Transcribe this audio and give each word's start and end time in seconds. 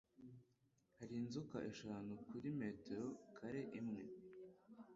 hari 0.97 1.13
inzoka 1.21 1.57
eshanu 1.71 2.13
kuri 2.29 2.47
metero 2.59 3.07
kare 3.37 3.61
imwe 3.79 4.03